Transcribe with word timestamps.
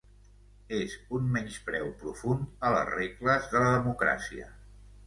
És 0.77 0.95
un 1.17 1.27
menyspreu 1.35 1.91
profund 2.01 2.67
a 2.71 2.75
les 2.79 2.91
regles 2.97 3.49
de 3.55 3.65
la 3.67 3.73
democràcia. 3.79 4.53